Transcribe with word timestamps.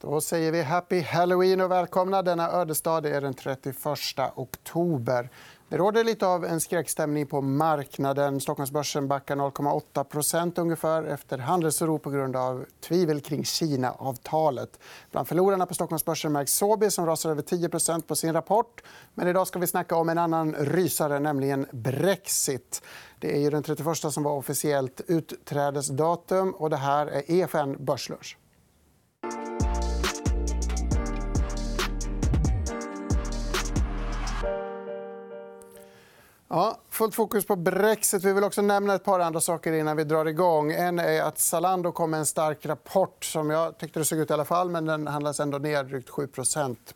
Då 0.00 0.20
säger 0.20 0.52
vi 0.52 0.62
happy 0.62 1.00
halloween 1.00 1.60
och 1.60 1.70
välkomna 1.70 2.22
denna 2.22 2.50
ödesdag. 2.50 3.02
Det 3.02 3.10
är 3.10 3.20
den 3.20 3.34
31 3.34 3.76
oktober. 4.34 5.30
Det 5.68 5.76
råder 5.76 6.04
lite 6.04 6.26
av 6.26 6.44
en 6.44 6.60
skräckstämning 6.60 7.26
på 7.26 7.40
marknaden. 7.40 8.40
Stockholmsbörsen 8.40 9.08
backar 9.08 9.36
0,8% 9.36 10.60
ungefär 10.60 11.02
efter 11.04 11.38
handelsoro 11.38 11.98
på 11.98 12.10
grund 12.10 12.36
av 12.36 12.64
tvivel 12.80 13.20
kring 13.20 13.44
Kina-avtalet. 13.44 14.78
Bland 15.10 15.28
förlorarna 15.28 15.66
på 15.66 15.74
Stockholmsbörsen 15.74 16.32
märks 16.32 16.52
Sobi 16.52 16.90
som 16.90 17.06
rasar 17.06 17.30
över 17.30 17.42
10% 17.42 18.02
på 18.02 18.16
sin 18.16 18.32
rapport. 18.32 18.82
Men 19.14 19.28
idag 19.28 19.46
ska 19.46 19.58
vi 19.58 19.66
snacka 19.66 19.96
om 19.96 20.08
en 20.08 20.18
annan 20.18 20.54
rysare, 20.54 21.18
nämligen 21.18 21.66
brexit. 21.72 22.82
Det 23.18 23.36
är 23.36 23.40
ju 23.40 23.50
den 23.50 23.62
31 23.62 24.12
som 24.12 24.22
var 24.22 24.32
officiellt 24.32 25.00
utträdesdatum. 25.06 26.50
Och 26.50 26.70
det 26.70 26.76
här 26.76 27.06
är 27.06 27.30
EFN 27.30 27.84
Börslunch. 27.84 28.36
Ja, 36.52 36.78
fullt 36.90 37.14
fokus 37.14 37.46
på 37.46 37.56
brexit. 37.56 38.24
Vi 38.24 38.32
vill 38.32 38.44
också 38.44 38.62
nämna 38.62 38.94
ett 38.94 39.04
par 39.04 39.20
andra 39.20 39.40
saker 39.40 39.72
innan 39.72 39.96
vi 39.96 40.04
drar 40.04 40.26
igång. 40.26 40.72
En 40.72 40.98
är 40.98 41.22
att 41.22 41.38
Zalando 41.38 41.92
kom 41.92 42.10
med 42.10 42.18
en 42.20 42.26
stark 42.26 42.66
rapport. 42.66 43.24
som 43.24 43.50
jag 43.50 43.78
tyckte 43.78 43.98
det 43.98 44.04
såg 44.04 44.18
ut 44.18 44.30
i 44.30 44.32
alla 44.32 44.44
fall, 44.44 44.70
men 44.70 44.84
Den 44.84 45.06
handlas 45.06 45.40
ändå 45.40 45.58
ner 45.58 45.84
drygt 45.84 46.10
7 46.10 46.28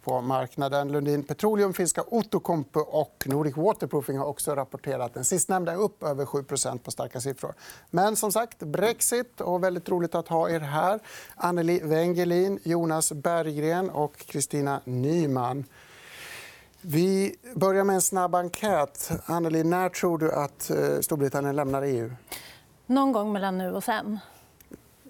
på 0.05 0.21
marknaden. 0.21 0.93
Lundin 0.93 1.23
Petroleum, 1.23 1.73
finska 1.73 2.05
Outokumpu 2.09 2.81
och 2.81 3.25
Nordic 3.27 3.57
Waterproofing 3.57 4.19
har 4.19 4.27
också 4.27 4.55
rapporterat. 4.55 5.15
Den 5.15 5.25
sistnämnda 5.25 5.73
är 5.73 5.77
upp 5.77 6.03
över 6.03 6.25
7% 6.25 6.79
på 6.79 6.91
starka 6.91 7.21
siffror. 7.21 7.55
Men 7.91 8.17
som 8.17 8.33
sagt, 8.33 8.59
brexit. 8.59 9.41
och 9.41 9.65
Väldigt 9.65 9.89
roligt 9.89 10.15
att 10.15 10.29
ha 10.29 10.51
er 10.51 10.61
här. 10.61 11.01
Anneli 11.35 11.81
Wengelin, 11.85 12.59
Jonas 12.63 13.13
Berggren 13.13 13.91
och 13.91 14.17
Kristina 14.17 14.81
Nyman. 14.85 15.65
Vi 16.87 17.37
börjar 17.55 17.85
med 17.85 17.95
en 17.95 18.03
snabb 18.03 18.35
enkät. 18.35 19.11
Anneli, 19.27 19.65
när 19.65 19.89
tror 19.89 20.19
du 20.19 20.33
att 20.33 20.71
eh, 20.71 21.01
Storbritannien 21.01 21.57
lämnar 21.57 21.83
EU? 21.83 22.11
Någon 22.87 23.13
gång 23.13 23.33
mellan 23.33 23.59
nu 23.59 23.73
och 23.73 23.85
sen. 23.85 24.19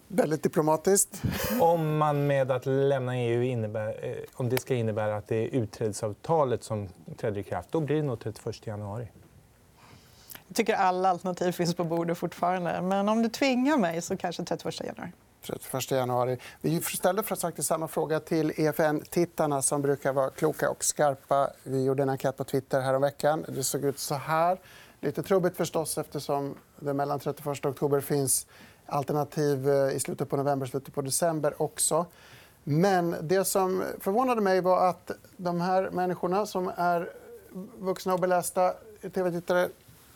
Väldigt 0.09 0.43
diplomatiskt. 0.43 1.23
Om 1.61 1.99
man 1.99 2.27
med 2.27 2.51
att 2.51 2.67
lämna 2.67 3.17
EU 3.17 3.43
innebär, 3.43 4.05
eh, 4.05 4.17
om 4.35 4.49
det 4.49 4.59
ska 4.59 4.75
innebära 4.75 5.17
att 5.17 5.29
det 5.29 5.37
är 5.37 5.49
utträdesavtalet 5.49 6.65
som 6.65 6.89
träder 7.17 7.41
i 7.41 7.43
kraft, 7.43 7.69
då 7.73 7.81
blir 7.81 7.97
det 7.97 8.03
nog 8.03 8.21
31 8.21 8.67
januari. 8.67 9.09
Jag 10.49 10.57
tycker 10.57 10.75
alla 10.75 11.09
alternativ 11.09 11.53
finns 11.53 11.75
på 11.75 11.85
bordet 11.85 12.19
fortfarande. 12.19 12.83
Men 12.83 13.09
om 13.09 13.23
du 13.23 13.29
tvingar 13.29 13.77
mig 13.77 14.03
så 14.03 14.17
kanske 14.17 14.45
31 14.45 14.81
januari. 14.81 15.13
31 15.47 15.91
januari. 15.91 16.39
Vi 16.61 16.81
ställde 16.81 17.23
faktiskt 17.23 17.69
samma 17.69 17.89
fråga 17.89 18.21
till 18.21 18.53
EFN-tittarna 18.57 19.63
som 19.63 19.83
brukar 19.83 20.13
vara 20.13 20.31
kloka 20.31 20.71
och 20.71 20.85
skarpa. 20.85 21.51
Vi 21.63 21.85
gjorde 21.85 22.03
en 22.03 22.09
enkät 22.09 22.37
på 22.37 22.45
Twitter 22.45 22.81
häromveckan. 22.81 23.45
Det 23.49 23.63
såg 23.63 23.85
ut 23.85 23.99
så 23.99 24.15
här. 24.15 24.59
Lite 25.01 25.23
trubbigt 25.23 25.57
förstås 25.57 25.99
eftersom 25.99 26.55
det 26.81 26.95
mellan 26.95 27.21
31 27.21 27.67
oktober 27.67 28.01
finns 28.01 28.47
alternativ 28.87 29.69
eh, 29.69 29.97
i 29.97 30.01
slutet 30.01 30.31
på 30.31 30.37
november 30.37 30.65
och 30.67 30.71
slutet 30.71 30.95
på 30.95 31.03
december 31.03 31.63
också. 31.63 32.07
Men 32.65 33.17
det 33.21 33.45
som 33.45 33.85
förvånade 34.01 34.41
mig 34.41 34.61
var 34.61 34.89
att 34.89 35.11
de 35.37 35.61
här 35.61 35.91
människorna 35.91 36.47
som 36.47 36.71
är 36.77 37.11
vuxna 37.79 38.15
och 38.15 38.21
belästa 38.21 38.75
tv-tittare 39.15 39.69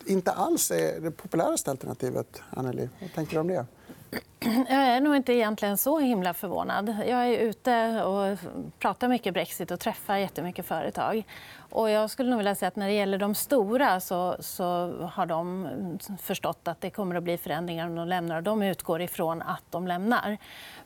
inte 0.07 0.33
alls 0.33 0.71
är 0.71 1.01
det 1.01 1.11
populäraste 1.11 1.71
alternativet. 1.71 2.43
Anneli. 2.51 2.89
Vad 3.01 3.13
tänker 3.15 3.33
du 3.35 3.41
om 3.41 3.49
det? 3.49 3.67
Jag 4.69 4.87
är 4.87 5.01
nog 5.01 5.17
inte 5.17 5.33
egentligen 5.33 5.77
så 5.77 5.99
himla 5.99 6.35
förvånad. 6.35 6.97
Jag 7.07 7.27
är 7.27 7.39
ute 7.39 8.03
och 8.05 8.39
pratar 8.79 9.09
mycket 9.09 9.35
brexit 9.35 9.71
och 9.71 9.81
träffar 9.81 10.17
jättemycket 10.17 10.67
företag. 10.67 11.25
Och 11.71 11.91
jag 11.91 12.11
skulle 12.11 12.31
nog 12.31 12.37
vilja 12.37 12.55
säga 12.55 12.69
att 12.69 12.77
när 12.77 12.87
det 12.87 12.95
gäller 12.95 13.19
de 13.19 13.35
stora 13.35 14.01
så, 14.01 14.37
så 14.41 14.65
har 15.13 15.27
de 15.27 15.69
förstått 16.23 16.69
att 16.69 16.81
det 16.81 16.91
kommer 16.91 17.15
att 17.15 17.23
bli 17.23 17.39
förändringar 17.39 17.87
om 17.87 17.95
de 17.95 18.09
lämnar. 18.09 18.41
De 18.41 18.63
utgår 18.63 19.03
ifrån 19.03 19.43
att 19.43 19.65
de 19.71 19.87
lämnar. 19.87 20.39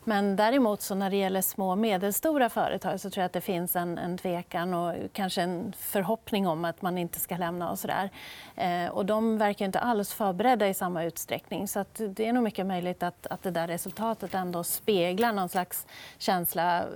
Men 0.04 0.36
däremot 0.36 0.82
så 0.82 0.94
när 0.94 1.10
det 1.10 1.16
gäller 1.16 1.40
små 1.40 1.70
och 1.70 1.78
medelstora 1.78 2.50
företag 2.50 3.00
så 3.00 3.10
tror 3.10 3.22
jag 3.22 3.26
att 3.26 3.32
det 3.32 3.40
finns 3.40 3.76
en, 3.76 3.98
en 3.98 4.18
tvekan 4.18 4.74
och 4.74 4.94
kanske 5.12 5.42
en 5.42 5.72
förhoppning 5.78 6.46
om 6.46 6.64
att 6.64 6.82
man 6.82 6.98
inte 6.98 7.20
ska 7.20 7.36
lämna. 7.36 7.70
Och 7.70 7.78
så 7.78 7.88
där. 7.88 8.10
Eh, 8.56 8.90
och 8.90 9.06
de 9.06 9.38
verkar 9.38 9.64
inte 9.64 9.78
alls 9.78 10.14
förberedda 10.14 10.68
i 10.68 10.74
samma 10.74 11.04
utsträckning. 11.04 11.68
Så 11.68 11.80
att 11.80 12.00
det 12.08 12.28
är 12.28 12.32
nog 12.32 12.44
mycket 12.44 12.66
möjligt 12.66 13.02
att, 13.02 13.26
att 13.26 13.42
det 13.42 13.51
där 13.52 13.66
resultatet 13.66 14.34
ändå 14.34 14.64
speglar 14.64 15.32
någon 15.32 15.48
slags 15.48 15.86
känsla, 16.18 16.80
eh, 16.80 16.86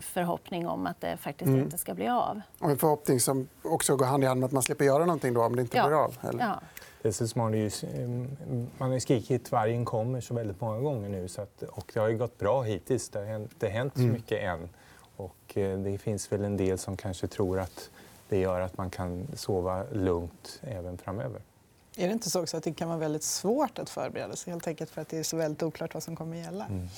förhoppning 0.00 0.68
om 0.68 0.86
att 0.86 1.00
det 1.00 1.16
faktiskt 1.16 1.48
mm. 1.48 1.60
inte 1.60 1.78
ska 1.78 1.94
bli 1.94 2.08
av. 2.08 2.40
Och 2.58 2.70
en 2.70 2.78
förhoppning 2.78 3.20
som 3.20 3.48
också 3.62 3.96
går 3.96 4.06
hand 4.06 4.24
i 4.24 4.26
hand 4.26 4.40
med 4.40 4.46
att 4.46 4.52
man 4.52 4.62
slipper 4.62 4.84
göra 4.84 5.04
någonting 5.04 5.34
då, 5.34 5.44
om 5.44 5.56
det 5.56 5.62
inte 5.62 5.76
ja. 5.76 5.86
blir 5.86 5.96
av. 6.04 6.16
Eller? 6.22 6.44
Ja. 6.44 6.60
Dessutom 7.02 7.40
har 7.40 7.50
ju, 7.50 7.70
man 8.78 8.90
har 8.90 8.98
skrikit 8.98 9.52
vargen 9.52 9.84
kommer 9.84 10.20
så 10.20 10.34
väldigt 10.34 10.60
många 10.60 10.80
gånger 10.80 11.08
nu. 11.08 11.28
Så 11.28 11.42
att, 11.42 11.62
och 11.62 11.90
det 11.94 12.00
har 12.00 12.08
ju 12.08 12.18
gått 12.18 12.38
bra 12.38 12.62
hittills. 12.62 13.08
Det 13.08 13.18
har 13.18 13.36
inte 13.36 13.68
hänt 13.68 13.92
så 13.94 14.00
mm. 14.00 14.12
mycket 14.12 14.42
än. 14.42 14.68
Och 15.16 15.58
eh, 15.58 15.78
det 15.78 15.98
finns 15.98 16.32
väl 16.32 16.44
en 16.44 16.56
del 16.56 16.78
som 16.78 16.96
kanske 16.96 17.26
tror 17.26 17.60
att 17.60 17.90
det 18.28 18.38
gör 18.38 18.60
att 18.60 18.78
man 18.78 18.90
kan 18.90 19.26
sova 19.34 19.84
lugnt 19.92 20.60
även 20.62 20.98
framöver. 20.98 21.40
Är 21.96 22.06
det 22.06 22.12
inte 22.12 22.30
så 22.30 22.42
också 22.42 22.56
att 22.56 22.64
det 22.64 22.72
kan 22.72 22.88
vara 22.88 22.98
väldigt 22.98 23.22
svårt 23.22 23.78
att 23.78 23.90
förbereda 23.90 24.36
sig 24.36 24.52
helt 24.52 24.66
enkelt 24.66 24.90
för 24.90 25.02
att 25.02 25.08
det 25.08 25.18
är 25.18 25.22
så 25.22 25.36
väldigt 25.36 25.62
oklart 25.62 25.94
vad 25.94 26.02
som 26.02 26.16
kommer 26.16 26.36
att 26.36 26.44
gälla? 26.44 26.64
Mm. 26.64 26.88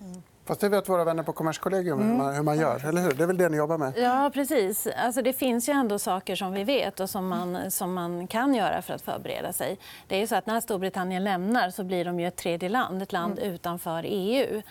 Mm. 0.00 0.22
Fast 0.44 0.60
det 0.60 0.68
vet 0.68 0.88
våra 0.88 1.04
vänner 1.04 1.22
på 1.22 1.32
Kommerskollegium 1.32 2.00
mm. 2.00 2.34
hur 2.34 2.42
man 2.42 2.58
gör. 2.58 2.86
Eller 2.86 3.02
hur? 3.02 3.12
Det 3.12 3.22
är 3.22 3.26
väl 3.26 3.36
det 3.36 3.48
ni 3.48 3.56
jobbar 3.56 3.78
med? 3.78 3.92
Ja, 3.96 4.30
precis. 4.34 4.88
Alltså, 4.96 5.22
det 5.22 5.32
finns 5.32 5.68
ju 5.68 5.72
ändå 5.72 5.98
saker 5.98 6.36
som 6.36 6.52
vi 6.52 6.64
vet 6.64 7.00
och 7.00 7.10
som 7.10 7.28
man, 7.28 7.70
som 7.70 7.94
man 7.94 8.26
kan 8.26 8.54
göra 8.54 8.82
för 8.82 8.94
att 8.94 9.02
förbereda 9.02 9.52
sig. 9.52 9.78
Det 10.08 10.16
är 10.16 10.20
ju 10.20 10.26
så 10.26 10.36
att 10.36 10.46
när 10.46 10.60
Storbritannien 10.60 11.24
lämnar 11.24 11.70
så 11.70 11.84
blir 11.84 12.04
de 12.04 12.20
ju 12.20 12.26
ett 12.26 12.36
tredje 12.36 12.68
land, 12.68 13.02
ett 13.02 13.12
land 13.12 13.38
mm. 13.38 13.54
utanför 13.54 14.04
EU. 14.06 14.62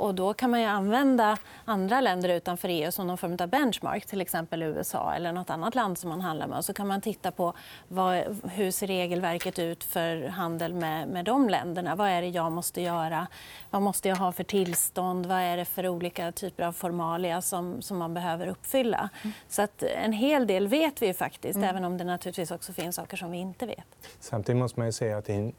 Och 0.00 0.14
då 0.14 0.34
kan 0.34 0.50
man 0.50 0.60
ju 0.60 0.66
använda 0.66 1.38
andra 1.64 2.00
länder 2.00 2.28
utanför 2.28 2.68
EU 2.68 2.92
som 2.92 3.06
någon 3.06 3.18
form 3.18 3.36
av 3.40 3.48
benchmark, 3.48 4.06
till 4.06 4.20
exempel 4.20 4.62
USA 4.62 5.14
eller 5.14 5.32
nåt 5.32 5.50
annat 5.50 5.74
land 5.74 5.98
som 5.98 6.10
man 6.10 6.20
handlar 6.20 6.46
med. 6.46 6.58
Och 6.58 6.64
så 6.64 6.72
kan 6.72 6.86
man 6.86 7.00
titta 7.00 7.30
på 7.30 7.54
vad, 7.88 8.40
hur 8.52 8.70
ser 8.70 8.86
regelverket 8.86 9.58
ut 9.58 9.84
för 9.84 10.28
handel 10.28 10.74
med, 10.74 11.08
med 11.08 11.24
de 11.24 11.48
länderna. 11.48 11.96
Vad 11.96 12.08
är 12.08 12.22
det 12.22 12.28
jag 12.28 12.52
måste 12.52 12.80
göra? 12.80 13.26
Vad 13.70 13.82
måste 13.82 14.08
jag 14.08 14.16
ha 14.16 14.32
för 14.32 14.44
tillstånd? 14.44 15.26
Vad 15.26 15.38
är 15.38 15.56
det 15.56 15.64
för 15.64 15.88
olika 15.88 16.32
typer 16.32 16.64
av 16.64 16.72
formalia 16.72 17.42
som, 17.42 17.82
som 17.82 17.98
man 17.98 18.14
behöver 18.14 18.46
uppfylla? 18.46 19.08
Mm. 19.22 19.32
Så 19.48 19.62
att 19.62 19.82
en 19.82 20.12
hel 20.12 20.46
del 20.46 20.68
vet 20.68 21.02
vi 21.02 21.14
faktiskt, 21.14 21.56
mm. 21.56 21.68
även 21.68 21.84
om 21.84 21.98
det 21.98 22.04
naturligtvis 22.04 22.50
också 22.50 22.72
finns 22.72 22.96
saker 22.96 23.16
som 23.16 23.30
vi 23.30 23.38
inte 23.38 23.66
vet. 23.66 23.86
Samtidigt 24.20 24.58
måste 24.58 24.80
man 24.80 24.92
säga 24.92 25.18
att 25.18 25.24
det 25.24 25.34
är 25.34 25.52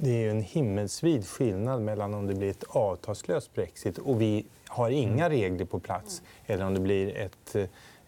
det 0.00 0.24
är 0.24 0.30
en 0.30 0.42
himmelsvid 0.42 1.26
skillnad 1.26 1.82
mellan 1.82 2.14
om 2.14 2.26
det 2.26 2.34
blir 2.34 2.50
ett 2.50 2.64
avtalslöst 2.68 3.54
brexit 3.54 3.98
och 3.98 4.20
vi 4.20 4.46
har 4.66 4.90
inga 4.90 5.26
mm. 5.26 5.38
regler 5.38 5.64
på 5.64 5.80
plats 5.80 6.22
eller 6.46 6.66
om 6.66 6.74
det 6.74 6.80
blir 6.80 7.16
ett, 7.16 7.56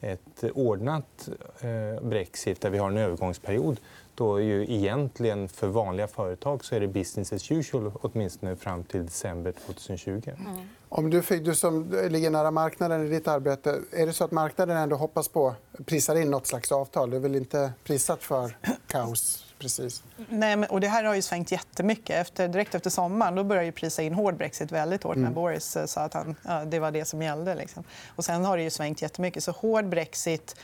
ett 0.00 0.44
ordnat 0.54 1.28
eh, 1.60 2.02
brexit 2.02 2.60
där 2.60 2.70
vi 2.70 2.78
har 2.78 2.88
en 2.88 2.96
övergångsperiod. 2.96 3.80
Då 4.14 4.36
är 4.36 4.42
ju 4.42 4.62
egentligen 4.62 5.48
för 5.48 5.68
vanliga 5.68 6.08
företag 6.08 6.64
så 6.64 6.74
är 6.74 6.80
det 6.80 6.88
business 6.88 7.32
as 7.32 7.50
usual 7.50 7.92
åtminstone 8.02 8.56
fram 8.56 8.84
till 8.84 9.04
december 9.04 9.52
2020. 9.66 10.10
Mm. 10.10 10.68
Om 10.88 11.10
du, 11.10 11.20
du 11.20 11.54
som 11.54 11.92
ligger 12.08 12.30
nära 12.30 12.50
marknaden 12.50 13.06
i 13.06 13.08
ditt 13.08 13.28
arbete, 13.28 13.80
är 13.92 14.06
det 14.06 14.12
så 14.12 14.24
att 14.24 14.30
marknaden 14.30 14.76
ändå 14.76 14.96
hoppas 14.96 15.28
på 15.28 15.54
prisar 15.84 16.16
in 16.16 16.30
nåt 16.30 16.46
slags 16.46 16.72
avtal? 16.72 17.10
Du 17.10 17.16
är 17.16 17.20
väl 17.20 17.36
inte 17.36 17.72
prisat 17.84 18.22
för 18.22 18.56
kaos? 18.86 19.44
Precis. 19.60 20.02
Nej, 20.28 20.56
men, 20.56 20.68
och 20.68 20.80
det 20.80 20.88
här 20.88 21.04
har 21.04 21.14
ju 21.14 21.22
svängt 21.22 21.52
jättemycket. 21.52 22.16
Efter, 22.16 22.48
direkt 22.48 22.74
efter 22.74 22.90
sommaren 22.90 23.34
då 23.34 23.44
började 23.44 23.66
ju 23.66 23.72
prisa 23.72 24.02
in 24.02 24.14
hård 24.14 24.36
brexit 24.36 24.72
väldigt 24.72 25.02
hårt. 25.02 25.16
Mm. 25.16 25.24
när 25.24 25.34
Boris 25.34 25.76
eh, 25.76 25.86
sa 25.86 26.00
att 26.00 26.14
han, 26.14 26.36
ja, 26.42 26.64
det 26.64 26.78
var 26.78 26.90
det 26.90 27.04
som 27.04 27.22
gällde. 27.22 27.54
Liksom. 27.54 27.84
Och 28.08 28.24
sen 28.24 28.44
har 28.44 28.56
det 28.56 28.62
ju 28.62 28.70
svängt 28.70 29.02
jättemycket. 29.02 29.44
Så 29.44 29.52
hård 29.52 29.88
brexit 29.88 30.56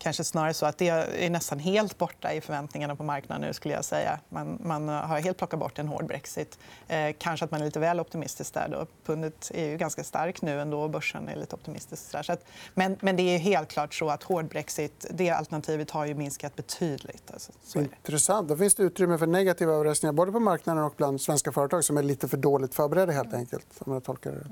kanske 0.00 0.24
snarare 0.24 0.54
så 0.54 0.66
att 0.66 0.78
det 0.78 0.88
är 0.88 1.30
nästan 1.30 1.58
helt 1.58 1.98
borta 1.98 2.32
i 2.32 2.40
förväntningarna 2.40 2.96
på 2.96 3.04
marknaden 3.04 3.46
nu. 3.48 3.52
skulle 3.52 3.74
jag 3.74 3.84
säga. 3.84 4.18
Man, 4.28 4.58
man 4.64 4.88
har 4.88 5.20
helt 5.20 5.38
plockat 5.38 5.60
bort 5.60 5.78
en 5.78 5.88
hård 5.88 6.06
brexit. 6.06 6.58
Eh, 6.88 7.14
kanske 7.18 7.44
att 7.44 7.50
man 7.50 7.60
är 7.60 7.64
lite 7.64 7.80
väl 7.80 8.00
optimistisk 8.00 8.54
där. 8.54 8.68
Då. 8.68 8.86
Pundet 9.06 9.50
är 9.54 9.66
ju 9.66 9.76
ganska 9.76 10.04
starkt 10.04 10.42
nu 10.42 10.60
ändå 10.60 10.80
och 10.80 10.90
börsen 10.90 11.28
är 11.28 11.36
lite 11.36 11.54
optimistisk. 11.54 12.12
Där. 12.12 12.22
Så 12.22 12.32
att, 12.32 12.44
men, 12.74 12.96
men 13.00 13.16
det 13.16 13.22
är 13.22 13.38
helt 13.38 13.68
klart 13.68 13.94
så 13.94 14.08
att 14.08 14.22
hård 14.22 14.48
brexit 14.48 15.06
det 15.10 15.30
alternativet 15.30 15.90
har 15.90 16.06
ju 16.06 16.14
minskat 16.14 16.56
betydligt. 16.56 17.30
Alltså, 17.32 17.52
Intressant. 17.78 18.48
Då 18.48 18.56
finns 18.56 18.74
det 18.74 18.82
utrymme 18.82 19.18
för 19.18 19.26
negativa 19.26 19.72
överraskningar 19.72 20.12
både 20.12 20.32
på 20.32 20.40
marknaden 20.40 20.84
och 20.84 20.94
bland 20.96 21.20
svenska 21.20 21.52
företag 21.52 21.84
som 21.84 21.96
är 21.96 22.02
lite 22.02 22.28
för 22.28 22.36
dåligt 22.36 22.74
förberedda. 22.74 23.12
Helt 23.12 23.34
enkelt, 23.34 23.66
om 23.78 23.92
jag 23.92 24.04
tolkar 24.04 24.30
det. 24.30 24.46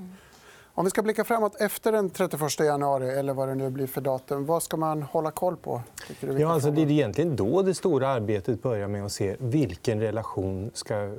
Om 0.79 0.85
vi 0.85 0.91
ska 0.91 1.03
blicka 1.03 1.25
framåt 1.25 1.61
efter 1.61 1.93
den 1.93 2.11
31 2.11 2.61
januari, 2.61 3.11
eller 3.11 3.35
vad 3.35 3.49
det 3.49 3.55
nu 3.55 3.71
blir 3.71 3.87
för 3.87 4.01
datum, 4.01 4.47
vad 4.47 4.63
ska 4.63 4.77
man 4.77 5.03
hålla 5.03 5.31
koll 5.31 5.57
på? 5.57 5.83
Du, 6.21 6.41
ja, 6.41 6.53
alltså, 6.53 6.71
det 6.71 6.83
är 6.83 6.91
egentligen 6.91 7.37
då 7.37 7.63
det 7.63 7.75
stora 7.75 8.09
arbetet 8.09 8.63
börjar 8.63 8.89
med 8.89 9.05
att 9.05 9.13
se 9.13 9.37
vilken 9.39 10.01
relation 10.01 10.71
ska 10.75 11.11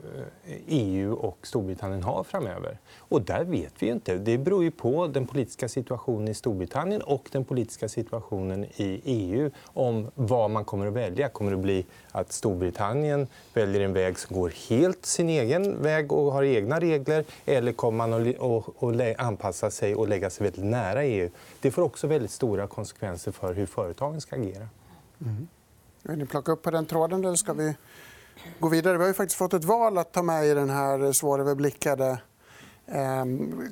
EU 0.67 1.13
och 1.13 1.37
Storbritannien 1.43 2.03
ha 2.03 2.23
framöver. 2.23 2.77
Och 2.97 3.21
där 3.21 3.43
vet 3.43 3.73
vi 3.79 3.87
inte. 3.87 4.17
Det 4.17 4.37
beror 4.37 4.63
ju 4.63 4.71
på 4.71 5.07
den 5.07 5.27
politiska 5.27 5.69
situationen 5.69 6.27
i 6.27 6.33
Storbritannien 6.33 7.01
och 7.01 7.29
den 7.31 7.45
politiska 7.45 7.89
situationen 7.89 8.63
i 8.63 9.01
EU 9.05 9.51
om 9.65 10.11
vad 10.15 10.49
man 10.49 10.65
kommer 10.65 10.87
att 10.87 10.93
välja. 10.93 11.29
Kommer 11.29 11.51
det 11.51 11.57
att 11.57 11.63
bli 11.63 11.85
att 12.11 12.31
Storbritannien 12.31 13.27
väljer 13.53 13.81
en 13.81 13.93
väg 13.93 14.19
som 14.19 14.35
går 14.35 14.53
helt 14.69 15.05
sin 15.05 15.29
egen 15.29 15.83
väg 15.83 16.11
och 16.11 16.33
har 16.33 16.43
egna 16.43 16.79
regler 16.79 17.25
eller 17.45 17.71
kommer 17.71 18.07
man 18.07 18.13
att 18.13 19.19
anpassa 19.19 19.48
sig 19.53 19.95
och 19.95 20.07
lägga 20.07 20.29
sig 20.29 20.43
väldigt 20.43 20.65
nära 20.65 21.03
EU? 21.03 21.29
Det 21.61 21.71
får 21.71 21.81
också 21.81 22.07
väldigt 22.07 22.31
stora 22.31 22.67
konsekvenser 22.67 23.31
för 23.31 23.53
hur 23.53 23.65
företagen 23.65 24.21
ska 24.21 24.35
agera. 24.35 24.67
Mm. 25.21 25.47
Vill 26.03 26.17
ni 26.17 26.25
plocka 26.25 26.51
upp 26.51 26.61
på 26.61 26.71
den 26.71 26.85
tråden 26.85 27.25
eller 27.25 27.35
ska 27.35 27.53
vi 27.53 27.75
gå 28.59 28.69
vidare? 28.69 28.97
Vi 28.97 29.03
har 29.03 29.07
ju 29.07 29.13
faktiskt 29.13 29.37
fått 29.37 29.53
ett 29.53 29.63
val 29.63 29.97
att 29.97 30.11
ta 30.11 30.23
med 30.23 30.45
i 30.45 30.53
den 30.53 30.69
här 30.69 31.11
svåröverblickade 31.11 32.21
eh, 32.85 33.25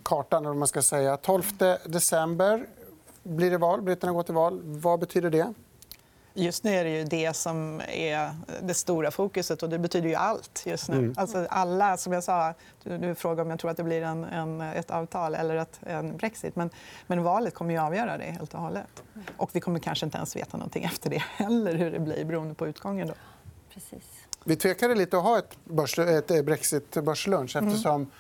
kartan. 0.04 0.58
man 0.58 0.68
ska 0.68 0.82
säga. 0.82 1.18
12 1.18 1.44
december 1.86 2.66
blir 3.24 3.52
det 3.52 3.58
val. 3.58 3.82
Britterna 3.82 4.14
går 4.14 4.24
till 4.24 4.34
val. 4.34 4.62
Vad 4.64 5.00
betyder 5.00 5.30
det? 5.30 5.54
Just 6.40 6.64
nu 6.64 6.74
är 6.74 6.84
det 6.84 6.90
ju 6.90 7.04
det 7.04 7.36
som 7.36 7.82
är 7.88 8.36
det 8.62 8.74
stora 8.74 9.12
fokuset. 9.12 9.64
och 9.64 9.70
Det 9.70 9.80
betyder 9.80 10.10
ju 10.10 10.16
allt 10.16 10.64
just 10.66 10.90
nu. 10.90 10.98
Mm. 10.98 11.14
Alltså 11.18 11.48
alla, 11.50 11.98
som 11.98 12.14
jag 12.14 12.24
sa, 12.24 12.54
du, 12.84 12.98
du 12.98 13.16
frågade 13.16 13.42
om 13.42 13.50
jag 13.50 13.60
tror 13.60 13.72
att 13.72 13.78
det 13.78 13.84
blir 13.84 14.02
en, 14.02 14.24
en, 14.24 14.62
ett 14.62 14.92
avtal 14.92 15.36
eller 15.36 15.56
ett, 15.56 15.80
en 15.84 16.18
brexit. 16.18 16.56
Men, 16.56 16.70
men 17.08 17.24
valet 17.24 17.54
kommer 17.54 17.72
ju 17.72 17.80
avgöra 17.80 18.18
det 18.18 18.24
helt 18.24 18.54
och 18.54 18.60
hållet. 18.60 19.04
Och 19.38 19.50
vi 19.54 19.60
kommer 19.60 19.80
kanske 19.80 20.06
inte 20.06 20.18
ens 20.18 20.36
veta 20.36 20.58
någonting 20.58 20.84
efter 20.84 21.10
det 21.10 21.24
heller, 21.36 21.76
hur 21.76 21.92
det 21.92 22.00
blir 22.00 22.26
beroende 22.26 22.54
på 22.54 22.68
utgången. 22.68 23.08
Då. 23.08 23.14
Precis. 23.74 24.04
Vi 24.44 24.56
tvekade 24.56 24.96
lite 24.96 25.18
att 25.18 25.24
ha 25.24 25.40
ett, 25.40 25.58
börs, 25.64 26.00
ett 26.00 26.46
brexit-börslunch 26.46 27.56
mm. 27.56 27.68
eftersom 27.68 27.96
mm 27.96 28.12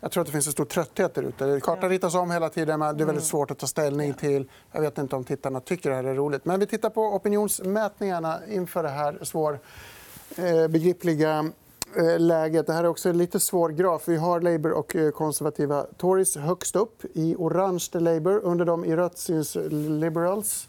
jag 0.00 0.10
tror 0.10 0.20
att 0.20 0.26
det 0.26 0.32
finns 0.32 0.46
en 0.46 0.52
stor 0.52 0.64
trötthet 0.64 1.14
där 1.14 1.22
ute. 1.22 1.60
Kartan 1.62 1.90
ritas 1.90 2.14
om 2.14 2.30
hela 2.30 2.48
tiden. 2.48 2.78
Men 2.78 2.96
det 2.96 3.02
är 3.02 3.06
väldigt 3.06 3.22
mm. 3.22 3.30
svårt 3.30 3.50
att 3.50 3.58
ta 3.58 3.66
ställning 3.66 4.14
till. 4.14 4.50
Jag 4.72 4.80
vet 4.80 4.98
inte 4.98 5.16
om 5.16 5.24
tittarna 5.24 5.60
tycker 5.60 5.90
det 5.90 5.96
här 5.96 6.04
är 6.04 6.14
roligt. 6.14 6.44
Men 6.44 6.60
vi 6.60 6.66
tittar 6.66 6.90
på 6.90 7.02
opinionsmätningarna 7.02 8.38
inför 8.48 8.82
det 8.82 8.88
här 8.88 9.18
svårbegripliga 9.22 11.50
eh, 11.96 12.06
eh, 12.06 12.18
läget. 12.18 12.66
Det 12.66 12.72
här 12.72 12.84
är 12.84 12.88
också 12.88 13.08
en 13.08 13.18
lite 13.18 13.40
svår 13.40 13.68
graf. 13.68 14.08
Vi 14.08 14.16
har 14.16 14.40
Labour 14.40 14.72
och 14.72 14.96
eh, 14.96 15.10
konservativa 15.10 15.82
Tories 15.82 16.36
högst 16.36 16.76
upp. 16.76 17.02
I 17.14 17.34
orange 17.38 17.88
är 17.92 18.00
Labour. 18.00 18.40
Under 18.42 18.64
dem 18.64 18.84
i 18.84 18.96
rött 18.96 19.18
syns 19.18 19.56
Liberals 19.70 20.68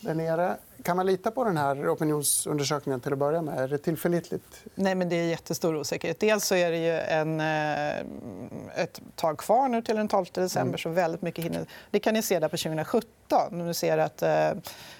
där 0.00 0.14
nere. 0.14 0.56
Kan 0.82 0.96
man 0.96 1.06
lita 1.06 1.30
på 1.30 1.44
den 1.44 1.56
här 1.56 1.88
opinionsundersökningen 1.92 3.00
till 3.00 3.12
att 3.12 3.18
börja 3.18 3.42
med? 3.42 3.58
Är 3.58 3.68
det 3.68 3.78
tillförlitligt? 3.78 4.64
Nej, 4.74 4.94
men 4.94 5.08
det 5.08 5.16
är 5.16 5.24
jättestor 5.24 5.76
osäkerhet. 5.76 6.20
Dels 6.20 6.44
så 6.44 6.54
är 6.54 6.70
det 6.70 6.78
ju 6.78 6.92
en, 6.92 7.40
eh, 7.40 8.82
ett 8.82 9.00
tag 9.16 9.38
kvar 9.38 9.68
nu 9.68 9.82
till 9.82 9.96
den 9.96 10.08
12 10.08 10.26
december. 10.32 10.68
Mm. 10.68 10.78
så 10.78 10.88
väldigt 10.88 11.22
mycket 11.22 11.44
hinner. 11.44 11.66
Det 11.90 11.98
kan 11.98 12.14
ni 12.14 12.22
se 12.22 12.38
där 12.38 12.48
på 12.48 12.56
2017. 12.56 13.66
Ni 13.66 13.74
ser 13.74 13.98
att 13.98 14.22
eh, 14.22 14.50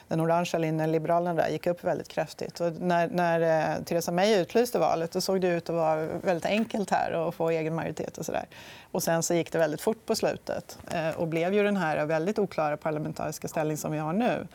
den 0.08 0.20
orangea 0.20 0.58
linjen, 0.58 0.92
Liberalerna, 0.92 1.42
där, 1.42 1.48
gick 1.48 1.66
upp 1.66 1.84
väldigt 1.84 2.08
kraftigt. 2.08 2.60
Och 2.60 2.72
när, 2.72 3.08
när 3.08 3.40
eh, 3.40 3.84
Theresa 3.84 4.12
May 4.12 4.34
utlyste 4.34 4.78
valet 4.78 5.12
då 5.12 5.20
såg 5.20 5.40
det 5.40 5.48
ut 5.48 5.70
att 5.70 5.76
vara 5.76 6.06
väldigt 6.06 6.46
enkelt 6.46 6.90
här 6.90 7.28
att 7.28 7.34
få 7.34 7.50
egen 7.50 7.74
majoritet. 7.74 8.18
Och 8.18 8.26
så 8.26 8.32
där. 8.32 8.46
Och 8.90 9.02
sen 9.02 9.22
så 9.22 9.34
gick 9.34 9.52
det 9.52 9.58
väldigt 9.58 9.80
fort 9.80 10.06
på 10.06 10.14
slutet 10.14 10.78
och 11.16 11.28
blev 11.28 11.54
ju 11.54 11.62
den 11.62 11.76
här 11.76 12.06
väldigt 12.06 12.38
oklara 12.38 12.76
parlamentariska 12.76 13.48
ställning 13.48 13.76
som 13.76 13.92
vi 13.92 13.98
har 13.98 14.12
nu. 14.12 14.46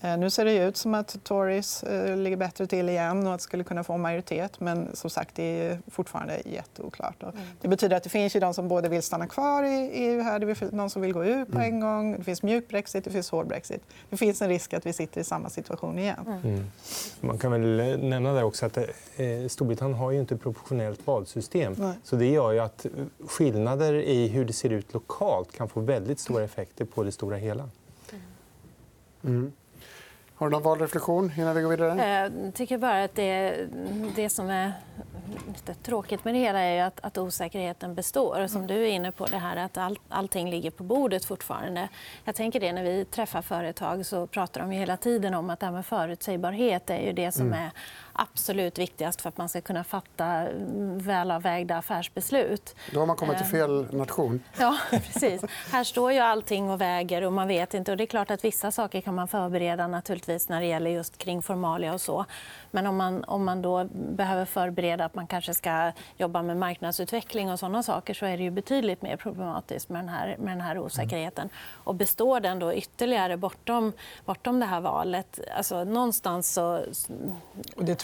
Nu 0.00 0.30
ser 0.30 0.44
det 0.44 0.56
ut 0.56 0.75
som 0.76 0.94
att 0.94 1.24
Tories 1.24 1.82
eh, 1.82 2.16
ligger 2.16 2.36
bättre 2.36 2.66
till 2.66 2.88
igen 2.88 3.26
och 3.26 3.34
att 3.34 3.40
skulle 3.40 3.64
kunna 3.64 3.84
få 3.84 3.96
majoritet. 3.96 4.60
Men 4.60 4.96
som 4.96 5.10
sagt, 5.10 5.34
det 5.34 5.42
är 5.42 5.78
fortfarande 5.90 6.42
jätteoklart. 6.44 7.22
Mm. 7.22 7.34
Det 7.60 7.68
betyder 7.68 7.96
att 7.96 8.02
det 8.02 8.08
finns 8.08 8.36
ju 8.36 8.40
de 8.40 8.54
som 8.54 8.68
både 8.68 8.88
vill 8.88 9.02
stanna 9.02 9.26
kvar 9.26 9.62
i 9.62 9.90
EU 9.92 10.22
här, 10.22 10.38
det 10.38 10.54
finns 10.54 10.70
de 10.70 10.90
som 10.90 11.02
vill 11.02 11.12
gå 11.12 11.24
ut 11.24 11.48
på 11.52 11.58
mm. 11.58 11.74
en 11.74 11.80
gång. 11.80 12.16
Det 12.18 12.24
finns 12.24 12.42
mjuk 12.42 12.68
brexit, 12.68 13.04
det 13.04 13.10
finns 13.10 13.30
hård 13.30 13.46
brexit. 13.46 13.82
Det 14.10 14.16
finns 14.16 14.42
en 14.42 14.48
risk 14.48 14.74
att 14.74 14.86
vi 14.86 14.92
sitter 14.92 15.20
i 15.20 15.24
samma 15.24 15.50
situation 15.50 15.98
igen. 15.98 16.24
Mm. 16.26 16.40
mm. 16.44 16.70
Man 17.20 17.38
kan 17.38 17.52
väl 17.52 17.98
nämna 18.00 18.32
där 18.32 18.42
också 18.42 18.66
att 18.66 18.76
eh, 18.76 18.84
Storbritannien 19.48 19.98
har 19.98 20.10
ju 20.10 20.20
inte 20.20 20.36
proportionellt 20.36 21.06
valsystem. 21.06 21.74
Nej. 21.78 21.94
Så 22.02 22.16
det 22.16 22.26
gör 22.26 22.52
ju 22.52 22.60
att 22.60 22.86
skillnader 23.28 23.94
i 23.94 24.28
hur 24.28 24.44
det 24.44 24.52
ser 24.52 24.70
ut 24.70 24.94
lokalt 24.94 25.52
kan 25.52 25.68
få 25.68 25.80
väldigt 25.80 26.18
stora 26.18 26.44
effekter 26.44 26.84
på 26.84 27.02
det 27.02 27.12
stora 27.12 27.36
hela. 27.36 27.68
Mm. 29.24 29.52
Har 30.38 30.46
du 30.46 30.50
någon 30.50 30.62
valreflektion 30.62 31.32
innan 31.36 31.54
vi 31.54 31.62
går 31.62 31.70
vidare? 31.70 32.08
Jag 32.08 32.46
eh, 32.46 32.50
tycker 32.52 32.78
bara 32.78 33.04
att 33.04 33.14
det, 33.14 33.66
det 34.16 34.28
som 34.28 34.50
är 34.50 34.72
lite 35.46 35.74
tråkigt 35.74 36.24
med 36.24 36.34
det 36.34 36.38
hela 36.38 36.60
är 36.60 36.84
att, 36.84 37.00
att 37.02 37.18
osäkerheten 37.18 37.94
består. 37.94 38.46
Som 38.46 38.66
du 38.66 38.74
är 38.74 38.90
inne 38.90 39.12
på, 39.12 39.26
det 39.26 39.38
här 39.38 39.56
att 39.56 39.76
all, 39.76 39.98
allting 40.08 40.50
ligger 40.50 40.70
på 40.70 40.82
bordet 40.82 41.24
fortfarande. 41.24 41.88
Jag 42.24 42.34
tänker 42.34 42.60
det 42.60 42.72
när 42.72 42.84
vi 42.84 43.04
träffar 43.04 43.42
företag 43.42 44.06
så 44.06 44.26
pratar 44.26 44.60
de 44.60 44.70
hela 44.70 44.96
tiden 44.96 45.34
om 45.34 45.50
att 45.50 45.60
det 45.60 45.66
här 45.66 45.72
med 45.72 45.86
förutsägbarhet 45.86 46.90
är 46.90 47.00
ju 47.00 47.12
det 47.12 47.32
som 47.32 47.46
mm. 47.46 47.58
är 47.58 47.70
absolut 48.18 48.78
viktigast 48.78 49.20
för 49.20 49.28
att 49.28 49.36
man 49.36 49.48
ska 49.48 49.60
kunna 49.60 49.84
fatta 49.84 50.46
välavvägda 50.96 51.76
affärsbeslut. 51.76 52.74
Då 52.92 53.00
har 53.00 53.06
man 53.06 53.16
kommit 53.16 53.36
till 53.36 53.46
fel 53.46 53.84
eh, 53.84 53.92
nation. 53.92 54.42
Ja, 54.58 54.78
precis. 54.90 55.42
Här 55.70 55.84
står 55.84 56.12
ju 56.12 56.18
allting 56.18 56.70
och 56.70 56.80
väger 56.80 57.22
och 57.22 57.32
man 57.32 57.48
vet 57.48 57.74
inte. 57.74 57.90
Och 57.90 57.96
det 57.96 58.04
är 58.04 58.06
klart 58.06 58.30
att 58.30 58.44
vissa 58.44 58.70
saker 58.70 59.00
kan 59.00 59.14
man 59.14 59.28
förbereda 59.28 59.86
naturligtvis 59.86 60.48
när 60.48 60.60
det 60.60 60.66
gäller 60.66 60.90
just 60.90 61.18
kring 61.18 61.42
formalia 61.42 61.94
och 61.94 62.00
så. 62.00 62.24
Men 62.70 62.86
om 62.86 62.96
man, 62.96 63.24
om 63.24 63.44
man 63.44 63.62
då 63.62 63.84
behöver 63.92 64.44
förbereda 64.44 65.04
att 65.04 65.14
man 65.14 65.26
kanske 65.26 65.54
ska 65.54 65.92
jobba 66.16 66.42
med 66.42 66.56
marknadsutveckling 66.56 67.50
och 67.50 67.58
såna 67.58 67.82
saker 67.82 68.14
så 68.14 68.26
är 68.26 68.36
det 68.36 68.42
ju 68.42 68.50
betydligt 68.50 69.02
mer 69.02 69.16
problematiskt 69.16 69.88
med 69.88 70.02
den 70.02 70.08
här, 70.08 70.36
med 70.38 70.52
den 70.52 70.60
här 70.60 70.78
osäkerheten. 70.78 71.48
Och 71.84 71.94
består 71.94 72.40
den 72.40 72.58
då 72.58 72.74
ytterligare 72.74 73.36
bortom, 73.36 73.92
bortom 74.24 74.60
det 74.60 74.66
här 74.66 74.80
valet? 74.80 75.40
Alltså, 75.56 75.84
någonstans 75.84 76.52
så... 76.52 76.80